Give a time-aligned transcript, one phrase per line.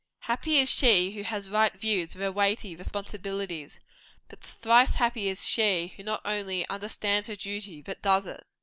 [0.21, 3.79] Happy is she who has right views of her weighty responsibilities;
[4.29, 8.43] but thrice happy is she who not only understands her duty, but does it!